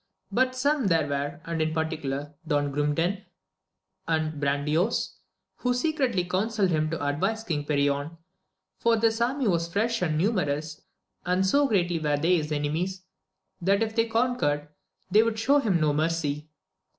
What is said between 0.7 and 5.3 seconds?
there were, and in particular Don Grumedan and Brandoyuas,